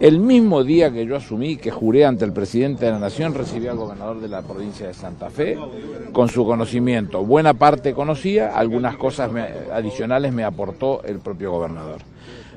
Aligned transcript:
El 0.00 0.18
mismo 0.18 0.64
día 0.64 0.92
que 0.92 1.06
yo 1.06 1.14
asumí, 1.14 1.56
que 1.56 1.70
juré 1.70 2.04
ante 2.04 2.24
el 2.24 2.32
presidente 2.32 2.84
de 2.84 2.90
la 2.90 2.98
Nación, 2.98 3.32
recibí 3.32 3.68
al 3.68 3.76
gobernador 3.76 4.20
de 4.20 4.26
la 4.26 4.42
provincia 4.42 4.88
de 4.88 4.94
Santa 4.94 5.30
Fe 5.30 5.56
con 6.12 6.28
su 6.28 6.44
conocimiento. 6.44 7.24
Buena 7.24 7.54
parte 7.54 7.94
conocía, 7.94 8.58
algunas 8.58 8.96
cosas 8.96 9.30
adicionales 9.72 10.32
me 10.32 10.42
aportó 10.42 11.04
el 11.04 11.20
propio 11.20 11.52
gobernador. 11.52 12.00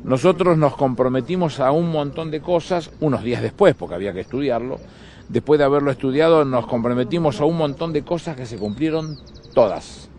Nosotros 0.03 0.57
nos 0.57 0.75
comprometimos 0.75 1.59
a 1.59 1.71
un 1.71 1.91
montón 1.91 2.31
de 2.31 2.41
cosas 2.41 2.89
unos 3.01 3.23
días 3.23 3.43
después, 3.43 3.75
porque 3.75 3.95
había 3.95 4.13
que 4.13 4.21
estudiarlo. 4.21 4.79
Después 5.29 5.59
de 5.59 5.65
haberlo 5.65 5.91
estudiado, 5.91 6.43
nos 6.43 6.65
comprometimos 6.65 7.39
a 7.39 7.45
un 7.45 7.57
montón 7.57 7.93
de 7.93 8.01
cosas 8.01 8.35
que 8.35 8.47
se 8.47 8.57
cumplieron 8.57 9.19
todas. 9.53 10.09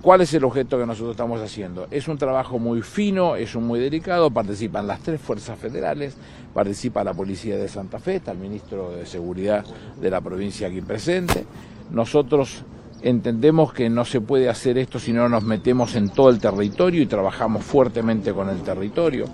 ¿Cuál 0.00 0.20
es 0.20 0.32
el 0.32 0.44
objeto 0.44 0.78
que 0.78 0.86
nosotros 0.86 1.10
estamos 1.10 1.40
haciendo? 1.40 1.88
Es 1.90 2.06
un 2.06 2.18
trabajo 2.18 2.60
muy 2.60 2.82
fino, 2.82 3.34
es 3.34 3.56
un 3.56 3.64
muy 3.64 3.80
delicado, 3.80 4.30
participan 4.30 4.86
las 4.86 5.00
tres 5.00 5.20
fuerzas 5.20 5.58
federales, 5.58 6.16
participa 6.54 7.02
la 7.02 7.14
Policía 7.14 7.56
de 7.56 7.66
Santa 7.66 7.98
Fe, 7.98 8.16
está 8.16 8.30
el 8.30 8.38
ministro 8.38 8.92
de 8.92 9.06
Seguridad 9.06 9.64
de 10.00 10.08
la 10.08 10.20
provincia 10.20 10.68
aquí 10.68 10.82
presente. 10.82 11.44
Nosotros 11.90 12.62
entendemos 13.02 13.72
que 13.72 13.90
no 13.90 14.04
se 14.04 14.20
puede 14.20 14.48
hacer 14.48 14.78
esto 14.78 15.00
si 15.00 15.12
no 15.12 15.28
nos 15.28 15.42
metemos 15.42 15.96
en 15.96 16.10
todo 16.10 16.30
el 16.30 16.38
territorio 16.38 17.02
y 17.02 17.06
trabajamos 17.06 17.64
fuertemente 17.64 18.32
con 18.32 18.48
el 18.50 18.62
territorio. 18.62 19.24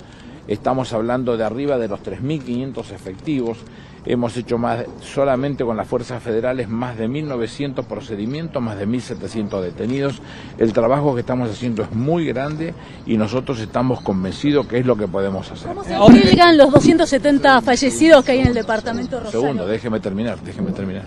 Estamos 0.49 0.95
hablando 0.95 1.37
de 1.37 1.45
arriba 1.45 1.77
de 1.77 1.89
los 1.89 2.03
3.500 2.03 2.91
efectivos. 2.91 3.59
Hemos 4.07 4.37
hecho 4.37 4.59
más, 4.59 4.85
solamente 5.01 5.65
con 5.65 5.77
las 5.77 5.89
fuerzas 5.89 6.23
federales, 6.23 6.69
más 6.69 6.99
de 6.99 7.09
1.900 7.09 7.85
procedimientos, 7.85 8.63
más 8.63 8.79
de 8.79 8.87
1.700 8.87 9.61
detenidos. 9.63 10.21
El 10.59 10.73
trabajo 10.73 11.15
que 11.15 11.21
estamos 11.21 11.51
haciendo 11.51 11.83
es 11.83 11.93
muy 11.93 12.27
grande 12.27 12.75
y 13.07 13.17
nosotros 13.17 13.61
estamos 13.61 14.01
convencidos 14.03 14.67
que 14.67 14.79
es 14.79 14.87
lo 14.87 14.97
que 14.97 15.09
podemos 15.09 15.51
hacer. 15.51 15.69
¿Cómo 15.69 15.85
se 15.85 15.95
explican 15.95 16.57
los 16.59 16.71
270 16.71 17.63
fallecidos 17.63 18.25
que 18.25 18.33
hay 18.33 18.41
en 18.41 18.49
el 18.49 18.55
departamento 18.55 19.19
Rosario? 19.21 19.41
Segundo, 19.41 19.67
déjeme 19.67 20.01
terminar, 20.01 20.39
déjeme 20.43 20.73
terminar. 20.73 21.05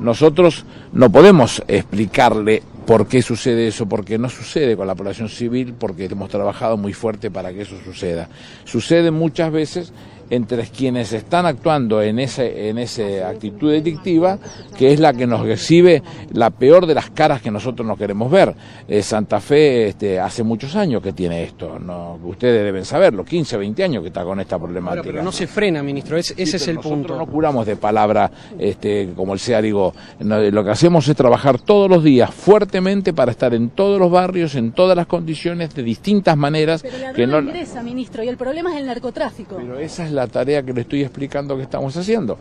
Nosotros 0.00 0.64
no 0.92 1.10
podemos 1.10 1.62
explicarle 1.66 2.62
por 2.86 3.06
qué 3.06 3.20
sucede 3.20 3.68
eso, 3.68 3.86
porque 3.86 4.16
no 4.16 4.30
sucede 4.30 4.76
con 4.76 4.86
la 4.86 4.94
población 4.94 5.28
civil, 5.28 5.74
porque 5.78 6.06
hemos 6.06 6.30
trabajado 6.30 6.76
muy 6.76 6.94
fuerte 6.94 7.30
para 7.30 7.52
que 7.52 7.62
eso 7.62 7.76
suceda. 7.84 8.28
Sucede 8.64 9.10
muchas 9.10 9.52
veces 9.52 9.92
entre 10.30 10.64
quienes 10.64 11.12
están 11.12 11.46
actuando 11.46 12.02
en 12.02 12.18
ese, 12.18 12.68
en 12.68 12.78
esa 12.78 13.28
actitud 13.28 13.72
delictiva, 13.72 14.38
que 14.76 14.92
es 14.92 15.00
la 15.00 15.12
que 15.12 15.26
nos 15.26 15.40
recibe 15.40 16.02
la 16.32 16.50
peor 16.50 16.86
de 16.86 16.94
las 16.94 17.10
caras 17.10 17.40
que 17.40 17.50
nosotros 17.50 17.86
no 17.86 17.96
queremos 17.96 18.30
ver. 18.30 18.54
Eh, 18.86 19.02
Santa 19.02 19.40
Fe 19.40 19.88
este, 19.88 20.18
hace 20.20 20.42
muchos 20.42 20.76
años 20.76 21.02
que 21.02 21.12
tiene 21.12 21.42
esto, 21.42 21.78
¿no? 21.78 22.18
ustedes 22.24 22.62
deben 22.62 22.84
saberlo, 22.84 23.24
15, 23.24 23.56
20 23.56 23.84
años 23.84 24.02
que 24.02 24.08
está 24.08 24.24
con 24.24 24.40
esta 24.40 24.58
problemática. 24.58 25.02
pero 25.04 25.22
no 25.22 25.32
se 25.32 25.46
frena, 25.46 25.82
ministro, 25.82 26.16
ese 26.16 26.34
es 26.36 26.68
el 26.68 26.76
nosotros 26.76 26.98
punto. 26.98 27.16
no 27.16 27.26
curamos 27.26 27.66
de 27.66 27.76
palabra, 27.76 28.30
este, 28.58 29.10
como 29.16 29.34
el 29.34 29.38
sea, 29.38 29.62
digo, 29.62 29.94
lo 30.20 30.64
que 30.64 30.70
hacemos 30.70 31.08
es 31.08 31.16
trabajar 31.16 31.60
todos 31.60 31.88
los 31.88 32.04
días 32.04 32.32
fuertemente 32.32 33.12
para 33.12 33.30
estar 33.30 33.54
en 33.54 33.70
todos 33.70 33.98
los 33.98 34.10
barrios, 34.10 34.54
en 34.54 34.72
todas 34.72 34.96
las 34.96 35.06
condiciones, 35.06 35.74
de 35.74 35.82
distintas 35.82 36.36
maneras. 36.36 36.82
Pero 36.82 37.12
que 37.14 37.26
no 37.26 37.40
ingresa, 37.40 37.82
ministro, 37.82 38.22
y 38.22 38.28
el 38.28 38.36
problema 38.36 38.72
es 38.72 38.80
el 38.80 38.86
narcotráfico. 38.86 39.56
Pero 39.56 39.78
esa 39.78 40.04
es 40.04 40.12
la 40.12 40.17
tarea 40.26 40.62
que 40.62 40.72
le 40.72 40.82
estoy 40.82 41.02
explicando 41.02 41.56
que 41.56 41.62
estamos 41.62 41.96
haciendo. 41.96 42.38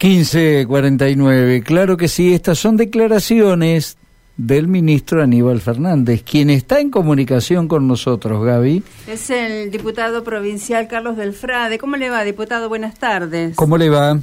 1549, 0.00 1.62
claro 1.62 1.96
que 1.96 2.08
sí, 2.08 2.34
estas 2.34 2.58
son 2.58 2.76
declaraciones 2.76 3.96
del 4.36 4.66
ministro 4.66 5.22
Aníbal 5.22 5.60
Fernández, 5.60 6.24
quien 6.24 6.50
está 6.50 6.80
en 6.80 6.90
comunicación 6.90 7.68
con 7.68 7.86
nosotros, 7.86 8.44
Gaby. 8.44 8.82
Es 9.06 9.30
el 9.30 9.70
diputado 9.70 10.24
provincial 10.24 10.88
Carlos 10.88 11.16
Delfrade. 11.16 11.78
¿Cómo 11.78 11.96
le 11.96 12.10
va, 12.10 12.24
diputado? 12.24 12.68
Buenas 12.68 12.98
tardes. 12.98 13.54
¿Cómo 13.56 13.78
le 13.78 13.90
va? 13.90 14.18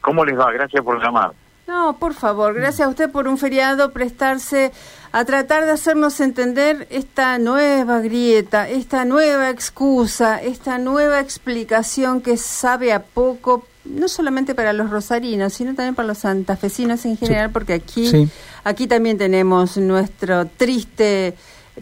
¿Cómo 0.00 0.24
les 0.24 0.38
va? 0.38 0.50
Gracias 0.52 0.82
por 0.84 1.00
llamar. 1.02 1.32
No, 1.66 1.96
por 1.98 2.12
favor, 2.12 2.52
gracias 2.54 2.86
a 2.86 2.90
usted 2.90 3.10
por 3.10 3.26
un 3.26 3.38
feriado 3.38 3.90
prestarse 3.92 4.70
a 5.12 5.24
tratar 5.24 5.64
de 5.64 5.70
hacernos 5.70 6.20
entender 6.20 6.86
esta 6.90 7.38
nueva 7.38 8.00
grieta, 8.00 8.68
esta 8.68 9.06
nueva 9.06 9.48
excusa, 9.48 10.42
esta 10.42 10.76
nueva 10.76 11.20
explicación 11.20 12.20
que 12.20 12.36
sabe 12.36 12.92
a 12.92 13.02
poco, 13.02 13.66
no 13.84 14.08
solamente 14.08 14.54
para 14.54 14.74
los 14.74 14.90
rosarinos, 14.90 15.54
sino 15.54 15.74
también 15.74 15.94
para 15.94 16.08
los 16.08 16.18
santafesinos 16.18 17.06
en 17.06 17.16
general, 17.16 17.50
porque 17.50 17.72
aquí, 17.72 18.28
aquí 18.62 18.86
también 18.86 19.16
tenemos 19.16 19.78
nuestro 19.78 20.46
triste 20.46 21.34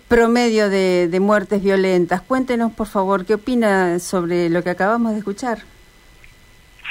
promedio 0.07 0.71
de, 0.71 1.09
de 1.11 1.21
muertes 1.21 1.61
violentas. 1.61 2.23
Cuéntenos, 2.23 2.73
por 2.73 2.87
favor, 2.87 3.25
qué 3.25 3.35
opina 3.35 3.99
sobre 3.99 4.49
lo 4.49 4.63
que 4.63 4.71
acabamos 4.71 5.13
de 5.13 5.19
escuchar. 5.19 5.65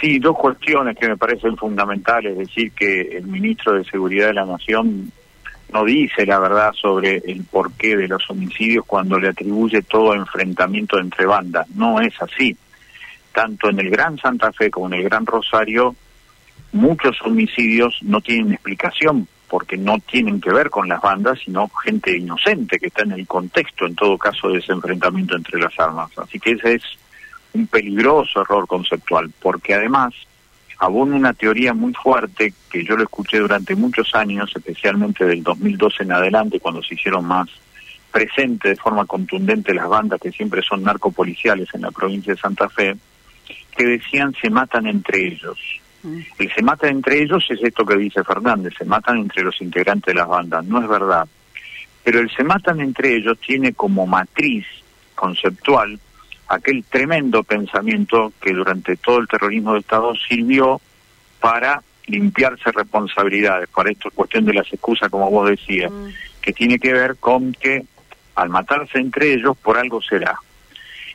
Sí, 0.02 0.18
dos 0.18 0.36
cuestiones 0.36 0.98
que 0.98 1.08
me 1.08 1.16
parecen 1.16 1.56
fundamentales. 1.56 2.32
Es 2.32 2.48
decir, 2.48 2.72
que 2.72 3.02
el 3.02 3.28
ministro 3.28 3.74
de 3.74 3.84
Seguridad 3.84 4.28
de 4.28 4.34
la 4.34 4.46
Nación 4.46 5.12
no 5.72 5.86
dice 5.86 6.26
la 6.26 6.40
verdad 6.40 6.74
sobre 6.74 7.18
el 7.18 7.44
porqué 7.44 7.96
de 7.96 8.08
los 8.08 8.28
homicidios 8.28 8.84
cuando 8.86 9.20
le 9.20 9.30
atribuye 9.30 9.84
todo 9.84 10.16
enfrentamiento 10.16 11.00
entre 11.00 11.28
bandas. 11.28 11.70
No 11.70 12.02
es 12.02 12.20
así. 12.20 12.58
Tanto 13.32 13.70
en 13.70 13.80
el 13.80 13.92
Gran 13.92 14.18
Santa 14.18 14.52
Fe 14.52 14.72
como 14.72 14.88
en 14.88 14.96
el 14.96 15.04
Gran 15.04 15.26
Rosario, 15.28 15.96
muchos 16.72 17.22
homicidios 17.22 18.00
no 18.02 18.22
tienen 18.22 18.54
explicación 18.54 19.28
porque 19.48 19.78
no 19.78 20.00
tienen 20.00 20.42
que 20.42 20.52
ver 20.52 20.72
con 20.72 20.90
las 20.90 21.02
bandas, 21.02 21.38
sino 21.46 21.70
gente 21.84 22.18
inocente 22.18 22.80
que 22.80 22.88
está 22.88 23.04
en 23.04 23.12
el 23.12 23.28
contexto, 23.28 23.86
en 23.86 23.96
todo 23.96 24.18
caso, 24.18 24.50
de 24.50 24.60
ese 24.60 24.72
enfrentamiento 24.72 25.36
entre 25.36 25.60
las 25.60 25.78
armas. 25.80 26.10
Así 26.18 26.40
que 26.40 26.52
ese 26.52 26.76
es 26.76 26.84
un 27.54 27.68
peligroso 27.68 28.42
error 28.42 28.68
conceptual, 28.68 29.32
porque 29.42 29.74
además 29.74 30.14
abona 30.82 31.16
una 31.16 31.34
teoría 31.34 31.74
muy 31.74 31.94
fuerte 31.94 32.54
que 32.70 32.84
yo 32.84 32.98
lo 32.98 33.04
escuché 33.04 33.38
durante 33.38 33.76
muchos 33.76 34.16
años, 34.16 34.52
especialmente 34.56 35.26
del 35.26 35.44
2012 35.44 36.04
en 36.04 36.12
adelante, 36.12 36.60
cuando 36.60 36.82
se 36.82 36.96
hicieron 36.96 37.26
más 37.26 37.50
presentes 38.12 38.78
de 38.78 38.82
forma 38.82 39.06
contundente 39.06 39.74
las 39.74 39.88
bandas 39.88 40.20
que 40.20 40.32
siempre 40.32 40.62
son 40.62 40.84
narcopoliciales 40.84 41.70
en 41.74 41.82
la 41.82 41.92
provincia 41.92 42.34
de 42.34 42.40
Santa 42.40 42.68
Fe, 42.68 42.96
que 43.76 43.86
decían 43.86 44.34
se 44.42 44.50
matan 44.50 44.88
entre 44.88 45.28
ellos. 45.28 45.58
Mm. 46.04 46.20
El 46.40 46.54
se 46.54 46.64
matan 46.64 46.90
entre 46.90 47.22
ellos 47.22 47.46
es 47.50 47.62
esto 47.62 47.86
que 47.86 47.98
dice 47.98 48.24
Fernández, 48.24 48.74
se 48.78 48.86
matan 48.86 49.20
entre 49.20 49.44
los 49.44 49.62
integrantes 49.62 50.14
de 50.14 50.20
las 50.20 50.28
bandas, 50.28 50.66
no 50.66 50.82
es 50.82 50.90
verdad. 50.90 51.28
Pero 52.04 52.20
el 52.20 52.30
se 52.32 52.44
matan 52.44 52.82
entre 52.82 53.16
ellos 53.16 53.38
tiene 53.40 53.74
como 53.74 54.08
matriz 54.08 54.66
conceptual 55.14 56.00
aquel 56.52 56.84
tremendo 56.84 57.44
pensamiento 57.44 58.34
que 58.42 58.52
durante 58.54 58.98
todo 58.98 59.20
el 59.20 59.28
terrorismo 59.28 59.74
de 59.74 59.80
Estado 59.80 60.14
sirvió 60.16 60.82
para 61.40 61.82
limpiarse 62.08 62.72
responsabilidades, 62.72 63.70
para 63.70 63.92
esto 63.92 64.12
cuestión 64.14 64.44
de 64.44 64.54
las 64.54 64.72
excusas, 64.72 65.10
como 65.10 65.30
vos 65.30 65.50
decías, 65.50 65.90
mm. 65.90 66.08
que 66.42 66.52
tiene 66.52 66.78
que 66.78 66.92
ver 66.92 67.16
con 67.18 67.54
que 67.54 67.86
al 68.36 68.50
matarse 68.50 69.00
entre 69.00 69.34
ellos 69.34 69.58
por 69.58 69.78
algo 69.78 70.02
será. 70.02 70.36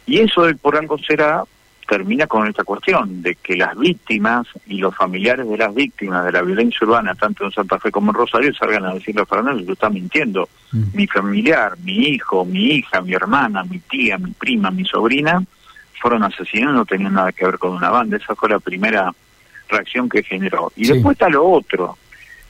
Y 0.07 0.21
eso 0.21 0.43
del 0.43 0.57
por 0.57 0.77
algo 0.77 0.97
será 0.99 1.45
termina 1.87 2.27
con 2.27 2.47
esta 2.47 2.65
cuestión 2.65 3.23
de 3.23 3.37
que 3.37 3.57
las 3.57 3.77
víctimas 3.79 4.47
y 4.67 4.79
los 4.79 4.95
familiares 4.95 5.49
de 5.49 5.57
las 5.57 5.75
víctimas 5.75 6.25
de 6.25 6.33
la 6.33 6.43
violencia 6.43 6.87
urbana, 6.87 7.15
tanto 7.15 7.45
en 7.45 7.53
Santa 7.53 7.79
Fe 7.79 7.91
como 7.91 8.11
en 8.11 8.15
Rosario, 8.15 8.53
salgan 8.55 8.85
a 8.85 8.95
decirle 8.95 9.23
a 9.23 9.27
Fernando 9.27 9.65
que 9.65 9.73
está 9.73 9.89
mintiendo. 9.89 10.49
Mm. 10.73 10.83
Mi 10.95 11.07
familiar, 11.07 11.79
mi 11.79 12.09
hijo, 12.09 12.45
mi 12.45 12.73
hija, 12.73 13.01
mi 13.01 13.15
hermana, 13.15 13.65
mi 13.65 13.79
tía, 13.79 14.19
mi 14.19 14.33
prima, 14.33 14.71
mi 14.71 14.85
sobrina, 14.85 15.43
fueron 16.01 16.25
asesinados, 16.25 16.75
no 16.75 16.85
tenían 16.85 17.15
nada 17.15 17.33
que 17.33 17.47
ver 17.47 17.59
con 17.59 17.73
una 17.73 17.91
banda. 17.91 18.17
Esa 18.17 18.35
fue 18.35 18.49
la 18.49 18.59
primera 18.59 19.13
reacción 19.69 20.09
que 20.09 20.23
generó. 20.23 20.73
Y 20.77 20.87
después 20.87 21.15
está 21.15 21.29
lo 21.29 21.47
otro. 21.47 21.97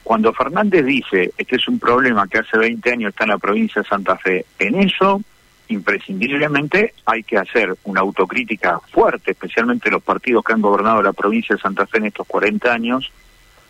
Cuando 0.03 0.33
Fernández 0.33 0.85
dice, 0.85 1.31
este 1.37 1.57
es 1.57 1.67
un 1.67 1.79
problema 1.79 2.27
que 2.27 2.37
hace 2.39 2.57
20 2.57 2.91
años 2.91 3.09
está 3.09 3.25
en 3.25 3.31
la 3.31 3.37
provincia 3.37 3.81
de 3.81 3.87
Santa 3.87 4.17
Fe, 4.17 4.45
en 4.57 4.75
eso 4.81 5.21
imprescindiblemente 5.69 6.93
hay 7.05 7.23
que 7.23 7.37
hacer 7.37 7.75
una 7.83 8.01
autocrítica 8.01 8.79
fuerte, 8.91 9.31
especialmente 9.31 9.91
los 9.91 10.03
partidos 10.03 10.43
que 10.43 10.53
han 10.53 10.61
gobernado 10.61 11.01
la 11.01 11.13
provincia 11.13 11.55
de 11.55 11.61
Santa 11.61 11.85
Fe 11.85 11.97
en 11.97 12.05
estos 12.05 12.27
40 12.27 12.71
años, 12.71 13.11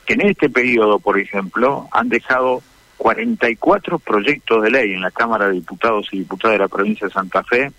que 0.06 0.13
en 0.13 0.21
este 0.21 0.50
periodo, 0.50 1.00
por 1.00 1.19
ejemplo, 1.19 1.88
han 1.92 2.10
dejado 2.10 2.62
44 2.98 4.00
proyectos 4.00 4.63
de 4.63 4.71
ley 4.71 4.94
en 4.94 5.01
la 5.01 5.12
Cámara 5.12 5.48
de 5.48 5.54
Diputados 5.54 6.07
y 6.12 6.19
Diputadas 6.19 6.56
de 6.56 6.63
la 6.63 6.68
provincia 6.68 7.07
de 7.07 7.13
Santa 7.13 7.44
Fe 7.44 7.71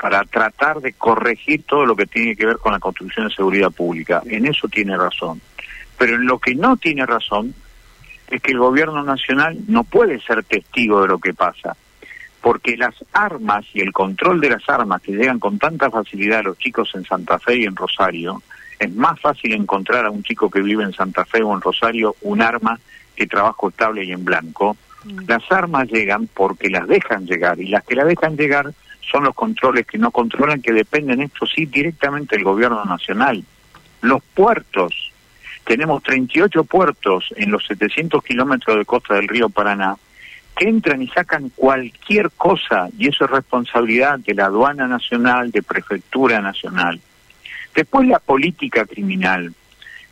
para 0.00 0.24
tratar 0.24 0.80
de 0.80 0.92
corregir 0.92 1.62
todo 1.64 1.86
lo 1.86 1.96
que 1.96 2.06
tiene 2.06 2.36
que 2.36 2.46
ver 2.46 2.58
con 2.58 2.72
la 2.72 2.80
construcción 2.80 3.28
de 3.28 3.34
seguridad 3.34 3.70
pública. 3.70 4.22
En 4.26 4.46
eso 4.46 4.68
tiene 4.68 4.96
razón. 4.96 5.40
Pero 5.96 6.16
en 6.16 6.26
lo 6.26 6.38
que 6.38 6.54
no 6.54 6.76
tiene 6.76 7.06
razón 7.06 7.54
es 8.28 8.42
que 8.42 8.52
el 8.52 8.58
gobierno 8.58 9.02
nacional 9.04 9.58
no 9.68 9.84
puede 9.84 10.20
ser 10.20 10.42
testigo 10.44 11.02
de 11.02 11.08
lo 11.08 11.18
que 11.18 11.32
pasa 11.32 11.76
porque 12.44 12.76
las 12.76 12.94
armas 13.14 13.64
y 13.72 13.80
el 13.80 13.90
control 13.90 14.38
de 14.38 14.50
las 14.50 14.68
armas 14.68 15.00
que 15.00 15.12
llegan 15.12 15.38
con 15.38 15.58
tanta 15.58 15.90
facilidad 15.90 16.40
a 16.40 16.42
los 16.42 16.58
chicos 16.58 16.90
en 16.94 17.02
Santa 17.02 17.38
Fe 17.38 17.56
y 17.56 17.64
en 17.64 17.74
Rosario, 17.74 18.42
es 18.78 18.94
más 18.94 19.18
fácil 19.18 19.54
encontrar 19.54 20.04
a 20.04 20.10
un 20.10 20.22
chico 20.22 20.50
que 20.50 20.60
vive 20.60 20.84
en 20.84 20.92
Santa 20.92 21.24
Fe 21.24 21.42
o 21.42 21.54
en 21.54 21.62
Rosario 21.62 22.16
un 22.20 22.42
arma 22.42 22.78
que 23.16 23.26
trabajo 23.26 23.70
estable 23.70 24.04
y 24.04 24.12
en 24.12 24.26
blanco. 24.26 24.76
Mm. 25.04 25.20
Las 25.26 25.50
armas 25.50 25.88
llegan 25.88 26.28
porque 26.34 26.68
las 26.68 26.86
dejan 26.86 27.24
llegar 27.24 27.58
y 27.58 27.68
las 27.68 27.82
que 27.82 27.94
las 27.94 28.06
dejan 28.06 28.36
llegar 28.36 28.74
son 29.00 29.24
los 29.24 29.34
controles 29.34 29.86
que 29.86 29.96
no 29.96 30.10
controlan, 30.10 30.60
que 30.60 30.74
dependen, 30.74 31.22
esto 31.22 31.46
sí, 31.46 31.64
directamente 31.64 32.36
del 32.36 32.44
gobierno 32.44 32.84
nacional. 32.84 33.42
Los 34.02 34.22
puertos, 34.34 35.12
tenemos 35.64 36.02
38 36.02 36.62
puertos 36.64 37.24
en 37.36 37.50
los 37.50 37.66
700 37.66 38.22
kilómetros 38.22 38.76
de 38.76 38.84
costa 38.84 39.14
del 39.14 39.28
río 39.28 39.48
Paraná, 39.48 39.96
que 40.56 40.68
entran 40.68 41.02
y 41.02 41.08
sacan 41.08 41.50
cualquier 41.54 42.30
cosa, 42.30 42.88
y 42.98 43.08
eso 43.08 43.24
es 43.24 43.30
responsabilidad 43.30 44.18
de 44.20 44.34
la 44.34 44.46
aduana 44.46 44.86
nacional, 44.86 45.50
de 45.50 45.62
prefectura 45.62 46.40
nacional. 46.40 47.00
Después 47.74 48.06
la 48.06 48.20
política 48.20 48.86
criminal, 48.86 49.52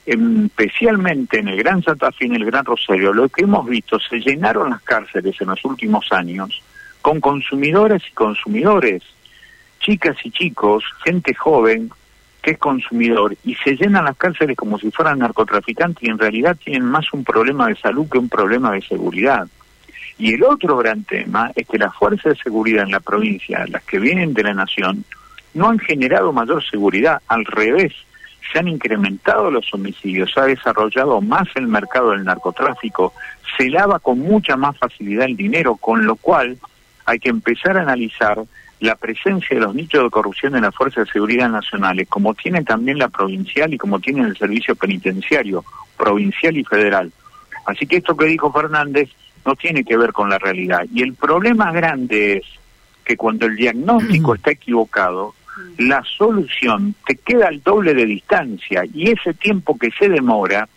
especialmente 0.04 1.38
en 1.38 1.48
el 1.48 1.58
Gran 1.58 1.82
Santa 1.82 2.10
Fe 2.10 2.24
en 2.26 2.34
el 2.34 2.44
Gran 2.44 2.64
Rosario, 2.64 3.12
lo 3.12 3.28
que 3.28 3.42
hemos 3.42 3.66
visto, 3.66 4.00
se 4.00 4.18
llenaron 4.18 4.70
las 4.70 4.82
cárceles 4.82 5.40
en 5.40 5.48
los 5.48 5.64
últimos 5.64 6.10
años 6.10 6.62
con 7.00 7.20
consumidores 7.20 8.02
y 8.08 8.12
consumidores, 8.12 9.02
chicas 9.80 10.16
y 10.24 10.30
chicos, 10.30 10.84
gente 11.04 11.34
joven 11.34 11.90
que 12.42 12.52
es 12.52 12.58
consumidor, 12.58 13.36
y 13.44 13.54
se 13.54 13.76
llenan 13.76 14.04
las 14.04 14.16
cárceles 14.16 14.56
como 14.56 14.76
si 14.76 14.90
fueran 14.90 15.20
narcotraficantes 15.20 16.02
y 16.02 16.10
en 16.10 16.18
realidad 16.18 16.56
tienen 16.56 16.84
más 16.84 17.12
un 17.12 17.22
problema 17.22 17.68
de 17.68 17.76
salud 17.76 18.08
que 18.10 18.18
un 18.18 18.28
problema 18.28 18.72
de 18.72 18.82
seguridad. 18.82 19.46
Y 20.18 20.34
el 20.34 20.44
otro 20.44 20.76
gran 20.76 21.04
tema 21.04 21.50
es 21.54 21.66
que 21.66 21.78
las 21.78 21.94
fuerzas 21.94 22.36
de 22.36 22.42
seguridad 22.42 22.84
en 22.84 22.92
la 22.92 23.00
provincia, 23.00 23.64
las 23.68 23.82
que 23.84 23.98
vienen 23.98 24.34
de 24.34 24.44
la 24.44 24.54
nación, 24.54 25.04
no 25.54 25.68
han 25.68 25.78
generado 25.78 26.32
mayor 26.32 26.64
seguridad, 26.64 27.20
al 27.28 27.44
revés, 27.44 27.92
se 28.52 28.58
han 28.58 28.68
incrementado 28.68 29.50
los 29.50 29.72
homicidios, 29.72 30.30
se 30.32 30.40
ha 30.40 30.44
desarrollado 30.44 31.20
más 31.20 31.48
el 31.54 31.66
mercado 31.66 32.10
del 32.10 32.24
narcotráfico, 32.24 33.14
se 33.56 33.68
lava 33.68 33.98
con 33.98 34.18
mucha 34.18 34.56
más 34.56 34.76
facilidad 34.78 35.26
el 35.26 35.36
dinero, 35.36 35.76
con 35.76 36.06
lo 36.06 36.16
cual 36.16 36.58
hay 37.04 37.18
que 37.18 37.30
empezar 37.30 37.76
a 37.76 37.82
analizar 37.82 38.42
la 38.80 38.96
presencia 38.96 39.56
de 39.56 39.62
los 39.62 39.74
nichos 39.74 40.02
de 40.02 40.10
corrupción 40.10 40.56
en 40.56 40.62
las 40.62 40.74
fuerzas 40.74 41.06
de 41.06 41.12
seguridad 41.12 41.48
nacionales, 41.48 42.08
como 42.08 42.34
tiene 42.34 42.64
también 42.64 42.98
la 42.98 43.08
provincial 43.08 43.72
y 43.72 43.78
como 43.78 44.00
tiene 44.00 44.22
el 44.22 44.36
servicio 44.36 44.74
penitenciario, 44.74 45.64
provincial 45.96 46.56
y 46.56 46.64
federal. 46.64 47.12
Así 47.66 47.86
que 47.86 47.98
esto 47.98 48.16
que 48.16 48.26
dijo 48.26 48.52
Fernández 48.52 49.08
no 49.44 49.54
tiene 49.56 49.84
que 49.84 49.96
ver 49.96 50.12
con 50.12 50.30
la 50.30 50.38
realidad. 50.38 50.86
Y 50.92 51.02
el 51.02 51.14
problema 51.14 51.72
grande 51.72 52.38
es 52.38 52.44
que 53.04 53.16
cuando 53.16 53.46
el 53.46 53.56
diagnóstico 53.56 54.34
está 54.34 54.52
equivocado, 54.52 55.34
la 55.78 56.02
solución 56.16 56.94
te 57.06 57.16
queda 57.16 57.48
al 57.48 57.62
doble 57.62 57.94
de 57.94 58.06
distancia 58.06 58.84
y 58.92 59.10
ese 59.10 59.34
tiempo 59.34 59.76
que 59.78 59.90
se 59.90 60.08
demora 60.08 60.68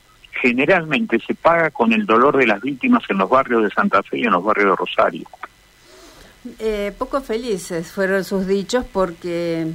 generalmente 0.41 1.19
se 1.25 1.33
paga 1.33 1.69
con 1.69 1.93
el 1.93 2.05
dolor 2.05 2.37
de 2.37 2.45
las 2.45 2.61
víctimas 2.61 3.03
en 3.09 3.17
los 3.17 3.29
barrios 3.29 3.63
de 3.63 3.69
Santa 3.69 4.03
Fe 4.03 4.19
y 4.19 4.23
en 4.23 4.31
los 4.31 4.43
barrios 4.43 4.71
de 4.71 4.75
Rosario. 4.75 5.27
Eh, 6.59 6.91
poco 6.97 7.21
felices 7.21 7.91
fueron 7.91 8.23
sus 8.23 8.45
dichos 8.45 8.85
porque 8.91 9.65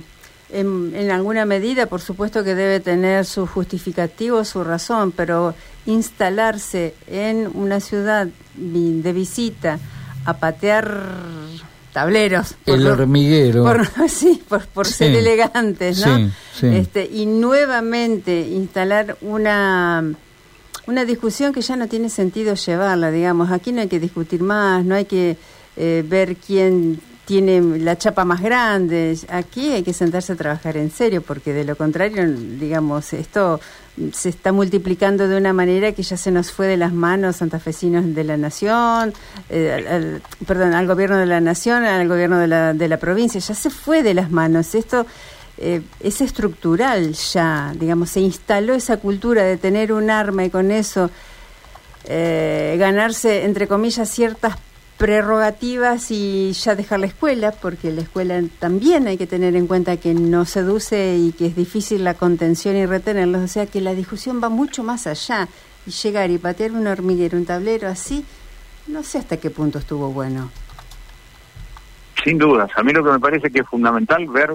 en, 0.51 0.93
en, 0.95 1.11
alguna 1.11 1.45
medida, 1.45 1.87
por 1.87 2.01
supuesto 2.01 2.45
que 2.45 2.55
debe 2.55 2.79
tener 2.79 3.25
su 3.25 3.47
justificativo, 3.47 4.45
su 4.45 4.63
razón, 4.63 5.13
pero 5.13 5.55
instalarse 5.87 6.95
en 7.09 7.51
una 7.55 7.81
ciudad 7.81 8.29
de 8.55 9.13
visita 9.13 9.79
a 10.25 10.35
patear 10.39 11.05
tableros. 11.93 12.55
El 12.67 12.87
hormiguero. 12.87 13.65
Por, 13.65 13.87
sí, 14.09 14.43
por, 14.49 14.67
por 14.67 14.87
ser 14.87 15.15
elegantes, 15.15 16.05
¿no? 16.07 16.31
Este, 16.63 17.09
y 17.11 17.27
nuevamente 17.27 18.41
instalar 18.41 19.17
una, 19.23 20.05
una 20.87 21.05
discusión 21.05 21.53
que 21.53 21.63
ya 21.63 21.77
no 21.77 21.89
tiene 21.89 22.11
sentido 22.11 22.55
llevarla, 22.55 23.11
digamos. 23.11 23.51
Aquí 23.51 23.73
no 23.73 23.81
hay 23.81 23.89
que 23.89 24.01
discutir 24.01 24.43
más, 24.43 24.85
no 24.85 24.95
hay 24.95 25.07
que 25.07 25.37
eh, 25.77 26.05
ver 26.07 26.37
quién 26.37 27.01
tiene 27.25 27.79
la 27.79 27.97
chapa 27.97 28.25
más 28.25 28.43
grande. 28.43 29.17
Aquí 29.29 29.71
hay 29.71 29.83
que 29.83 29.93
sentarse 29.93 30.33
a 30.33 30.37
trabajar 30.37 30.77
en 30.77 30.91
serio, 30.91 31.23
porque 31.23 31.53
de 31.53 31.65
lo 31.65 31.77
contrario, 31.77 32.29
digamos, 32.29 33.13
esto 33.13 33.61
se 34.13 34.29
está 34.29 34.53
multiplicando 34.53 35.29
de 35.29 35.37
una 35.37 35.53
manera 35.53 35.93
que 35.93 36.03
ya 36.03 36.17
se 36.17 36.31
nos 36.31 36.53
fue 36.53 36.67
de 36.67 36.77
las 36.77 36.93
manos 36.93 37.37
santafesinos 37.37 38.15
de 38.15 38.25
la 38.25 38.37
nación, 38.37 39.13
eh, 39.49 40.21
perdón, 40.47 40.75
al 40.75 40.87
gobierno 40.87 41.19
de 41.19 41.27
la 41.27 41.41
nación, 41.41 41.85
al 41.85 42.09
gobierno 42.09 42.39
de 42.39 42.47
la, 42.47 42.75
de 42.75 42.89
la 42.89 42.99
provincia, 42.99 43.41
ya 43.41 43.55
se 43.55 43.71
fue 43.71 44.03
de 44.03 44.15
las 44.15 44.31
manos. 44.31 44.75
Esto 44.75 45.07
eh, 45.59 45.83
es 46.01 46.21
estructural 46.21 47.13
ya, 47.13 47.73
digamos, 47.79 48.11
se 48.11 48.21
instaló 48.21 48.75
esa 48.75 48.97
cultura 48.97 49.43
de 49.43 49.57
tener 49.57 49.93
un 49.93 50.11
arma 50.11 50.45
y 50.45 50.51
con 50.51 50.71
eso 50.71 51.11
eh, 52.05 52.77
ganarse, 52.79 53.45
entre 53.45 53.69
comillas, 53.69 54.09
ciertas 54.09 54.57
prerrogativas 55.01 56.11
y 56.11 56.53
ya 56.53 56.75
dejar 56.75 57.01
la 57.01 57.07
escuela, 57.07 57.53
porque 57.53 57.91
la 57.91 58.03
escuela 58.03 58.39
también 58.59 59.07
hay 59.07 59.17
que 59.17 59.27
tener 59.27 59.57
en 59.57 59.67
cuenta 59.67 59.97
que 59.97 60.13
no 60.13 60.45
seduce 60.45 61.17
y 61.17 61.33
que 61.33 61.47
es 61.47 61.57
difícil 61.57 62.05
la 62.05 62.13
contención 62.13 62.77
y 62.77 62.85
retenerlos, 62.85 63.41
o 63.41 63.49
sea 63.49 63.65
que 63.65 63.81
la 63.81 63.95
discusión 63.95 64.43
va 64.45 64.51
mucho 64.51 64.85
más 64.85 65.07
allá. 65.07 65.49
Y 65.87 65.91
llegar 65.91 66.31
y 66.31 66.37
patear 66.37 66.73
un 66.73 66.87
hormiguero, 66.87 67.39
un 67.39 67.47
tablero 67.47 67.89
así, 67.89 68.27
no 68.89 69.03
sé 69.03 69.17
hasta 69.17 69.39
qué 69.39 69.49
punto 69.49 69.79
estuvo 69.79 70.11
bueno. 70.11 70.51
Sin 72.23 72.37
dudas, 72.37 72.71
a 72.77 72.83
mí 72.83 72.93
lo 72.93 73.03
que 73.03 73.13
me 73.13 73.21
parece 73.21 73.49
que 73.51 73.61
es 73.61 73.67
fundamental 73.67 74.27
ver 74.29 74.55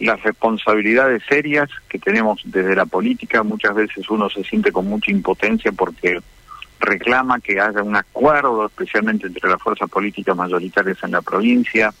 las 0.00 0.20
responsabilidades 0.24 1.22
serias 1.28 1.70
que 1.88 2.00
tenemos 2.00 2.42
desde 2.44 2.74
la 2.74 2.86
política, 2.86 3.44
muchas 3.44 3.76
veces 3.76 4.10
uno 4.10 4.28
se 4.28 4.42
siente 4.42 4.72
con 4.72 4.88
mucha 4.88 5.12
impotencia 5.12 5.70
porque 5.70 6.18
reclama 6.80 7.40
que 7.40 7.60
haya 7.60 7.82
un 7.82 7.96
acuerdo, 7.96 8.66
especialmente 8.66 9.26
entre 9.26 9.48
las 9.48 9.60
fuerzas 9.60 9.88
políticas 9.90 10.36
mayoritarias 10.36 10.98
en 11.02 11.12
la 11.12 11.22
provincia, 11.22 11.92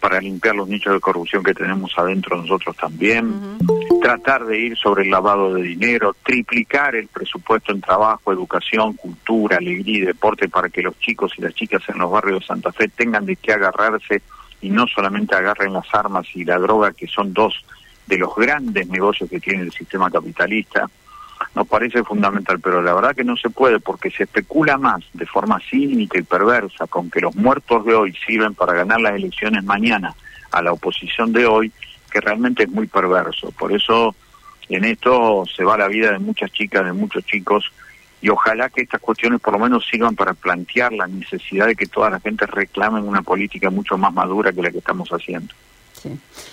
para 0.00 0.20
limpiar 0.20 0.54
los 0.54 0.68
nichos 0.68 0.92
de 0.92 1.00
corrupción 1.00 1.42
que 1.42 1.54
tenemos 1.54 1.92
adentro 1.96 2.36
nosotros 2.36 2.76
también, 2.76 3.58
tratar 4.00 4.44
de 4.44 4.58
ir 4.58 4.76
sobre 4.76 5.04
el 5.04 5.10
lavado 5.10 5.54
de 5.54 5.62
dinero, 5.62 6.14
triplicar 6.22 6.94
el 6.94 7.08
presupuesto 7.08 7.72
en 7.72 7.80
trabajo, 7.80 8.32
educación, 8.32 8.92
cultura, 8.92 9.56
alegría 9.56 9.98
y 9.98 10.06
deporte 10.06 10.48
para 10.48 10.68
que 10.68 10.82
los 10.82 10.98
chicos 11.00 11.32
y 11.36 11.42
las 11.42 11.54
chicas 11.54 11.82
en 11.88 11.98
los 11.98 12.10
barrios 12.10 12.40
de 12.40 12.46
Santa 12.46 12.72
Fe 12.72 12.88
tengan 12.88 13.26
de 13.26 13.36
qué 13.36 13.52
agarrarse 13.52 14.22
y 14.60 14.70
no 14.70 14.86
solamente 14.86 15.34
agarren 15.34 15.72
las 15.72 15.92
armas 15.92 16.26
y 16.34 16.44
la 16.44 16.58
droga, 16.58 16.92
que 16.92 17.06
son 17.06 17.32
dos 17.32 17.64
de 18.06 18.18
los 18.18 18.34
grandes 18.34 18.88
negocios 18.88 19.28
que 19.28 19.40
tiene 19.40 19.62
el 19.64 19.72
sistema 19.72 20.10
capitalista 20.10 20.88
nos 21.54 21.66
parece 21.66 22.04
fundamental, 22.04 22.60
pero 22.60 22.82
la 22.82 22.94
verdad 22.94 23.16
que 23.16 23.24
no 23.24 23.36
se 23.36 23.50
puede 23.50 23.80
porque 23.80 24.10
se 24.10 24.24
especula 24.24 24.78
más 24.78 25.02
de 25.12 25.26
forma 25.26 25.60
cínica 25.68 26.18
y 26.18 26.22
perversa 26.22 26.86
con 26.86 27.10
que 27.10 27.20
los 27.20 27.34
muertos 27.34 27.84
de 27.84 27.94
hoy 27.94 28.14
sirven 28.26 28.54
para 28.54 28.74
ganar 28.74 29.00
las 29.00 29.14
elecciones 29.14 29.64
mañana 29.64 30.14
a 30.50 30.62
la 30.62 30.72
oposición 30.72 31.32
de 31.32 31.46
hoy, 31.46 31.72
que 32.10 32.20
realmente 32.20 32.64
es 32.64 32.68
muy 32.68 32.86
perverso. 32.86 33.50
Por 33.52 33.72
eso 33.72 34.14
en 34.68 34.84
esto 34.84 35.44
se 35.46 35.64
va 35.64 35.78
la 35.78 35.88
vida 35.88 36.12
de 36.12 36.18
muchas 36.18 36.50
chicas, 36.52 36.84
de 36.84 36.92
muchos 36.92 37.24
chicos, 37.24 37.72
y 38.20 38.28
ojalá 38.28 38.68
que 38.68 38.82
estas 38.82 39.00
cuestiones 39.00 39.40
por 39.40 39.52
lo 39.52 39.60
menos 39.60 39.86
sirvan 39.88 40.16
para 40.16 40.34
plantear 40.34 40.92
la 40.92 41.06
necesidad 41.06 41.66
de 41.66 41.76
que 41.76 41.86
toda 41.86 42.10
la 42.10 42.20
gente 42.20 42.46
reclame 42.46 43.00
una 43.00 43.22
política 43.22 43.70
mucho 43.70 43.96
más 43.96 44.12
madura 44.12 44.52
que 44.52 44.62
la 44.62 44.70
que 44.70 44.78
estamos 44.78 45.08
haciendo. 45.10 45.54
Sí. 46.00 46.10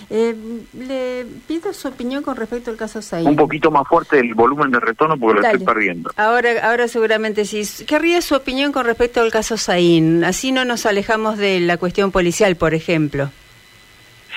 Eh, 0.10 0.36
le 0.74 1.25
pido 1.48 1.72
su 1.74 1.88
opinión 1.88 2.24
con 2.24 2.36
respecto 2.36 2.72
al 2.72 2.78
caso 2.78 3.02
Saín. 3.02 3.28
Un 3.28 3.36
poquito 3.36 3.70
más 3.70 3.88
fuerte 3.88 4.20
el 4.20 4.34
volumen 4.34 4.72
de 4.72 4.80
retorno 4.80 5.18
porque 5.18 5.42
lo 5.42 5.48
estoy 5.48 5.66
perdiendo. 5.66 6.12
Ahora, 6.18 6.50
ahora 6.64 6.88
seguramente 6.88 7.46
sí. 7.46 7.64
Querría 7.86 8.22
su 8.22 8.36
opinión 8.36 8.72
con 8.72 8.86
respecto 8.86 9.22
al 9.22 9.32
caso 9.32 9.58
Saín. 9.58 10.24
Así 10.24 10.52
no 10.52 10.66
nos 10.66 10.86
alejamos 10.86 11.38
de 11.38 11.60
la 11.60 11.78
cuestión 11.78 12.12
policial, 12.12 12.56
por 12.56 12.74
ejemplo. 12.74 13.30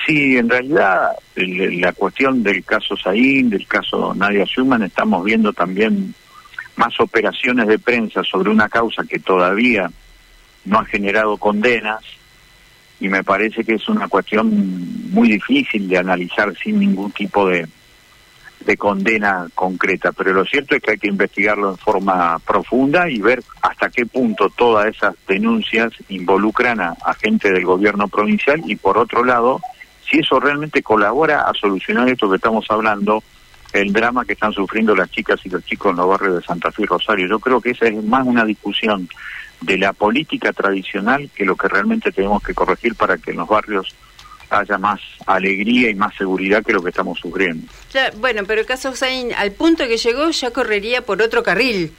Sí, 0.05 0.37
en 0.37 0.49
realidad 0.49 1.11
la 1.35 1.93
cuestión 1.93 2.41
del 2.43 2.63
caso 2.63 2.95
Saín, 2.95 3.49
del 3.49 3.67
caso 3.67 4.13
Nadia 4.15 4.45
Schumann, 4.45 4.83
estamos 4.83 5.23
viendo 5.23 5.53
también 5.53 6.13
más 6.75 6.99
operaciones 6.99 7.67
de 7.67 7.79
prensa 7.79 8.23
sobre 8.23 8.49
una 8.49 8.69
causa 8.69 9.03
que 9.03 9.19
todavía 9.19 9.91
no 10.65 10.79
ha 10.79 10.85
generado 10.85 11.37
condenas 11.37 12.01
y 12.99 13.07
me 13.07 13.23
parece 13.23 13.63
que 13.63 13.75
es 13.75 13.87
una 13.87 14.07
cuestión 14.07 15.11
muy 15.11 15.29
difícil 15.29 15.87
de 15.87 15.97
analizar 15.97 16.55
sin 16.57 16.79
ningún 16.79 17.11
tipo 17.11 17.47
de, 17.47 17.67
de 18.65 18.77
condena 18.77 19.47
concreta, 19.55 20.11
pero 20.11 20.33
lo 20.33 20.45
cierto 20.45 20.75
es 20.75 20.81
que 20.81 20.91
hay 20.91 20.97
que 20.97 21.07
investigarlo 21.07 21.71
en 21.71 21.77
forma 21.77 22.37
profunda 22.39 23.09
y 23.09 23.19
ver 23.19 23.41
hasta 23.61 23.89
qué 23.89 24.05
punto 24.05 24.49
todas 24.49 24.87
esas 24.87 25.15
denuncias 25.27 25.93
involucran 26.09 26.81
a, 26.81 26.95
a 27.03 27.13
gente 27.13 27.51
del 27.51 27.65
gobierno 27.65 28.07
provincial 28.07 28.61
y 28.65 28.75
por 28.75 28.97
otro 28.97 29.23
lado, 29.23 29.61
si 30.09 30.19
eso 30.19 30.39
realmente 30.39 30.83
colabora 30.83 31.41
a 31.43 31.53
solucionar 31.53 32.09
esto 32.09 32.29
que 32.29 32.35
estamos 32.35 32.65
hablando, 32.69 33.23
el 33.73 33.93
drama 33.93 34.25
que 34.25 34.33
están 34.33 34.53
sufriendo 34.53 34.95
las 34.95 35.11
chicas 35.11 35.39
y 35.45 35.49
los 35.49 35.63
chicos 35.63 35.91
en 35.91 35.97
los 35.97 36.07
barrios 36.07 36.37
de 36.37 36.41
Santa 36.41 36.71
Fe 36.71 36.83
y 36.83 36.85
Rosario. 36.85 37.27
Yo 37.27 37.39
creo 37.39 37.61
que 37.61 37.71
esa 37.71 37.87
es 37.87 38.03
más 38.03 38.25
una 38.25 38.45
discusión 38.45 39.07
de 39.61 39.77
la 39.77 39.93
política 39.93 40.53
tradicional 40.53 41.29
que 41.35 41.45
lo 41.45 41.55
que 41.55 41.67
realmente 41.67 42.11
tenemos 42.11 42.41
que 42.41 42.53
corregir 42.53 42.95
para 42.95 43.17
que 43.17 43.31
en 43.31 43.37
los 43.37 43.47
barrios 43.47 43.95
haya 44.49 44.77
más 44.77 44.99
alegría 45.27 45.89
y 45.89 45.95
más 45.95 46.15
seguridad 46.15 46.63
que 46.65 46.73
lo 46.73 46.81
que 46.81 46.89
estamos 46.89 47.19
sufriendo. 47.19 47.67
bueno, 48.17 48.43
pero 48.47 48.61
el 48.61 48.67
caso 48.67 48.95
Zain, 48.95 49.33
al 49.33 49.51
punto 49.51 49.87
que 49.87 49.97
llegó, 49.97 50.31
ya 50.31 50.51
correría 50.51 51.05
por 51.05 51.21
otro 51.21 51.43
carril. 51.43 51.91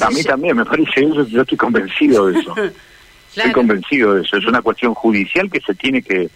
a 0.00 0.10
mí 0.10 0.22
también, 0.22 0.56
me 0.56 0.64
parece 0.64 1.04
eso, 1.04 1.26
yo 1.26 1.42
estoy 1.42 1.58
convencido 1.58 2.26
de 2.26 2.40
eso. 2.40 2.54
Estoy 3.34 3.52
convencido 3.52 4.12
de 4.12 4.20
eso. 4.20 4.36
Es 4.36 4.44
una 4.44 4.60
cuestión 4.60 4.92
judicial 4.92 5.50
que 5.50 5.58
se 5.60 5.74
tiene 5.74 6.02
que, 6.02 6.28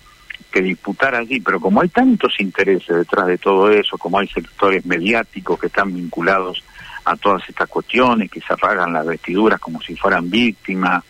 que 0.57 0.63
disputar 0.63 1.15
allí, 1.15 1.39
pero 1.41 1.61
como 1.61 1.83
hay 1.83 1.91
tantos 1.91 2.41
intereses 2.41 2.97
detrás 2.97 3.27
de 3.27 3.37
todo 3.37 3.71
eso, 3.71 3.99
como 3.99 4.19
hay 4.19 4.27
sectores 4.27 4.87
mediáticos 4.87 5.61
que 5.61 5.67
están 5.67 5.93
vinculados 5.93 6.65
a 7.05 7.15
todas 7.15 7.47
estas 7.47 7.69
cuestiones, 7.69 8.31
que 8.31 8.41
se 8.41 8.55
apagan 8.55 8.95
las 8.95 9.05
vestiduras 9.05 9.61
como 9.61 9.83
si 9.83 9.95
fueran 9.97 10.31
víctimas, 10.31 11.05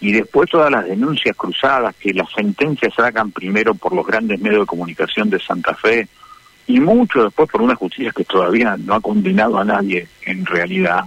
y 0.00 0.12
después 0.12 0.48
todas 0.48 0.70
las 0.70 0.86
denuncias 0.86 1.36
cruzadas, 1.36 1.94
que 1.96 2.14
las 2.14 2.32
sentencias 2.32 2.94
se 2.94 3.02
hagan 3.02 3.30
primero 3.30 3.74
por 3.74 3.92
los 3.92 4.06
grandes 4.06 4.40
medios 4.40 4.60
de 4.60 4.66
comunicación 4.66 5.28
de 5.28 5.38
Santa 5.38 5.74
Fe, 5.74 6.08
y 6.66 6.80
mucho 6.80 7.24
después 7.24 7.50
por 7.50 7.60
una 7.60 7.74
justicia 7.74 8.10
que 8.16 8.24
todavía 8.24 8.74
no 8.78 8.94
ha 8.94 9.00
condenado 9.02 9.58
a 9.58 9.66
nadie 9.66 10.08
en 10.24 10.46
realidad, 10.46 11.04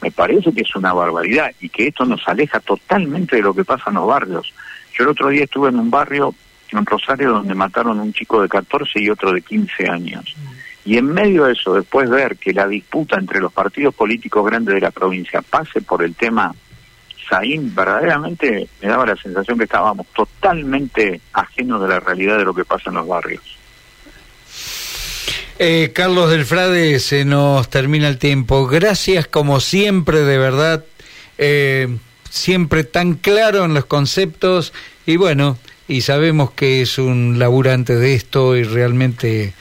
me 0.00 0.12
parece 0.12 0.52
que 0.52 0.60
es 0.60 0.76
una 0.76 0.92
barbaridad 0.92 1.50
y 1.60 1.70
que 1.70 1.88
esto 1.88 2.04
nos 2.04 2.20
aleja 2.28 2.60
totalmente 2.60 3.34
de 3.34 3.42
lo 3.42 3.52
que 3.52 3.64
pasa 3.64 3.84
en 3.88 3.94
los 3.94 4.06
barrios. 4.06 4.54
Yo 4.96 5.02
el 5.02 5.10
otro 5.10 5.28
día 5.28 5.42
estuve 5.42 5.70
en 5.70 5.80
un 5.80 5.90
barrio 5.90 6.32
en 6.72 6.86
Rosario 6.86 7.32
donde 7.32 7.54
mataron 7.54 8.00
un 8.00 8.12
chico 8.12 8.42
de 8.42 8.48
14 8.48 9.00
y 9.00 9.10
otro 9.10 9.32
de 9.32 9.42
15 9.42 9.88
años. 9.88 10.34
Y 10.84 10.98
en 10.98 11.06
medio 11.06 11.44
de 11.44 11.52
eso, 11.52 11.74
después 11.74 12.08
ver 12.08 12.36
que 12.36 12.52
la 12.52 12.68
disputa 12.68 13.18
entre 13.18 13.40
los 13.40 13.52
partidos 13.52 13.94
políticos 13.94 14.46
grandes 14.46 14.74
de 14.74 14.80
la 14.80 14.90
provincia 14.90 15.42
pase 15.42 15.80
por 15.82 16.02
el 16.02 16.14
tema 16.14 16.54
Saín, 17.28 17.74
verdaderamente 17.74 18.68
me 18.80 18.88
daba 18.88 19.06
la 19.06 19.16
sensación 19.16 19.58
que 19.58 19.64
estábamos 19.64 20.06
totalmente 20.14 21.20
ajenos 21.32 21.82
de 21.82 21.88
la 21.88 22.00
realidad 22.00 22.38
de 22.38 22.44
lo 22.44 22.54
que 22.54 22.64
pasa 22.64 22.90
en 22.90 22.96
los 22.96 23.08
barrios. 23.08 23.42
Eh, 25.58 25.90
Carlos 25.94 26.30
del 26.30 26.44
Frade, 26.44 27.00
se 27.00 27.24
nos 27.24 27.68
termina 27.70 28.08
el 28.08 28.18
tiempo. 28.18 28.66
Gracias 28.66 29.26
como 29.26 29.58
siempre, 29.58 30.20
de 30.20 30.38
verdad. 30.38 30.84
Eh, 31.38 31.88
siempre 32.30 32.84
tan 32.84 33.14
claro 33.14 33.64
en 33.64 33.74
los 33.74 33.86
conceptos 33.86 34.72
y 35.06 35.16
bueno, 35.16 35.58
y 35.88 36.00
sabemos 36.00 36.50
que 36.50 36.82
es 36.82 36.98
un 36.98 37.38
laburante 37.38 37.96
de 37.96 38.14
esto 38.14 38.56
y 38.56 38.64
realmente 38.64 39.54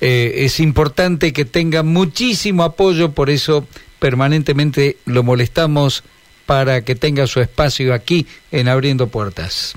eh, 0.00 0.32
es 0.44 0.60
importante 0.60 1.32
que 1.32 1.44
tenga 1.44 1.82
muchísimo 1.82 2.62
apoyo, 2.62 3.12
por 3.12 3.30
eso 3.30 3.66
permanentemente 3.98 4.96
lo 5.06 5.22
molestamos 5.22 6.04
para 6.46 6.82
que 6.82 6.94
tenga 6.94 7.26
su 7.26 7.40
espacio 7.40 7.94
aquí 7.94 8.26
en 8.50 8.68
Abriendo 8.68 9.06
Puertas. 9.06 9.74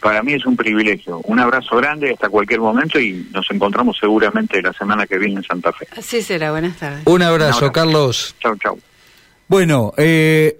Para 0.00 0.22
mí 0.22 0.34
es 0.34 0.44
un 0.46 0.56
privilegio. 0.56 1.18
Un 1.24 1.40
abrazo 1.40 1.76
grande 1.76 2.12
hasta 2.12 2.28
cualquier 2.28 2.60
momento 2.60 3.00
y 3.00 3.26
nos 3.32 3.50
encontramos 3.50 3.96
seguramente 3.98 4.60
la 4.62 4.72
semana 4.72 5.06
que 5.06 5.18
viene 5.18 5.36
en 5.36 5.42
Santa 5.42 5.72
Fe. 5.72 5.86
Así 5.96 6.22
será, 6.22 6.50
buenas 6.50 6.76
tardes. 6.76 7.02
Un 7.06 7.22
abrazo, 7.22 7.72
Carlos. 7.72 8.34
Chau, 8.40 8.56
chau. 8.56 8.78
Bueno, 9.48 9.92
eh, 9.96 10.58